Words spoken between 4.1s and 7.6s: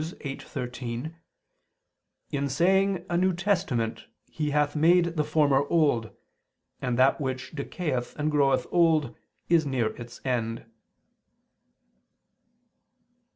he hath made the former old: and that which